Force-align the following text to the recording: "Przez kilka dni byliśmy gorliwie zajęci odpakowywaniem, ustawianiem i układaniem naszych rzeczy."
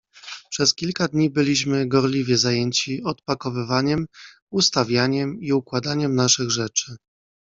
"Przez 0.49 0.73
kilka 0.75 1.07
dni 1.07 1.29
byliśmy 1.29 1.87
gorliwie 1.87 2.37
zajęci 2.37 3.03
odpakowywaniem, 3.03 4.05
ustawianiem 4.51 5.39
i 5.41 5.51
układaniem 5.53 6.15
naszych 6.15 6.51
rzeczy." 6.51 6.95